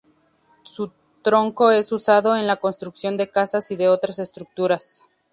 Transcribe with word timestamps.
Su 0.63 0.91
tronco 1.21 1.69
es 1.69 1.91
usado 1.91 2.35
en 2.35 2.47
la 2.47 2.55
construcción 2.55 3.17
de 3.17 3.29
casas 3.29 3.69
y 3.69 3.75
de 3.75 3.87
otras 3.87 4.17
estructuras. 4.17 5.03